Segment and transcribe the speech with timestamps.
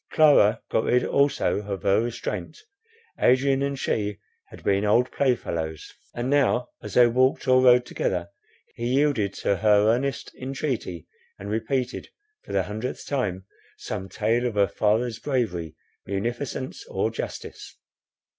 [0.11, 2.57] Clara got rid also of her restraint;
[3.19, 8.27] Adrian and she had been old playfellows; and now, as they walked or rode together,
[8.73, 11.05] he yielded to her earnest entreaty,
[11.37, 12.09] and repeated,
[12.43, 13.45] for the hundredth time,
[13.77, 15.75] some tale of her father's bravery,
[16.07, 17.77] munificence, or justice.